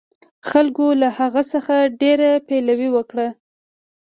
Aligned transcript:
خلکو 0.49 0.85
له 1.01 1.07
هغه 1.17 1.41
څخه 1.51 1.75
ډېره 2.01 2.29
پلوي 2.47 2.89
وکړه. 2.95 3.27